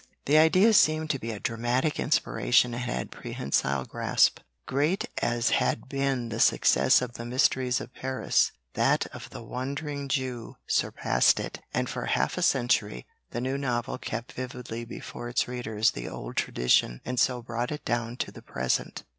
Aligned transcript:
The 0.25 0.39
idea 0.39 0.73
seemed 0.73 1.11
to 1.11 1.19
be 1.19 1.29
a 1.29 1.39
dramatic 1.39 1.99
inspiration 1.99 2.73
and 2.73 2.81
had 2.81 3.11
prehensile 3.11 3.85
grasp. 3.85 4.39
Great 4.65 5.05
as 5.21 5.51
had 5.51 5.87
been 5.87 6.29
the 6.29 6.39
success 6.39 7.03
of 7.03 7.13
the 7.13 7.23
Mysteries 7.23 7.79
of 7.79 7.93
Paris, 7.93 8.51
that 8.73 9.05
of 9.13 9.29
The 9.29 9.43
Wandering 9.43 10.07
Jew 10.07 10.55
surpassed 10.65 11.39
it, 11.39 11.61
and 11.71 11.87
for 11.87 12.05
half 12.07 12.35
a 12.35 12.41
century 12.41 13.05
the 13.29 13.41
new 13.41 13.59
novel 13.59 13.99
kept 13.99 14.31
vividly 14.33 14.85
before 14.85 15.29
its 15.29 15.47
readers 15.47 15.91
the 15.91 16.09
old 16.09 16.35
tradition, 16.35 17.01
and 17.05 17.19
so 17.19 17.43
brought 17.43 17.71
it 17.71 17.85
down 17.85 18.17
to 18.25 18.31
the 18.31 18.41
present. 18.41 19.03